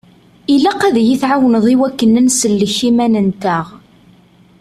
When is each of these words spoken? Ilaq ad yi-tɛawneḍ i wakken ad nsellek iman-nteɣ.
Ilaq 0.53 0.81
ad 0.87 0.97
yi-tɛawneḍ 1.07 1.65
i 1.73 1.75
wakken 1.79 2.17
ad 2.19 2.23
nsellek 2.27 2.77
iman-nteɣ. 2.89 3.65